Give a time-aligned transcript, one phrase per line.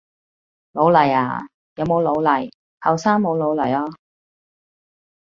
[0.71, 1.41] 老泥呀，
[1.75, 2.51] 有冇老泥？
[2.79, 3.85] 後生冇老泥啊？